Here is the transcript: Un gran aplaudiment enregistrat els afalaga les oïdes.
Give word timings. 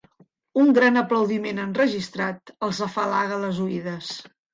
Un 0.59 0.69
gran 0.77 0.95
aplaudiment 1.01 1.61
enregistrat 1.63 2.53
els 2.69 2.79
afalaga 2.87 3.39
les 3.45 3.61
oïdes. 3.67 4.11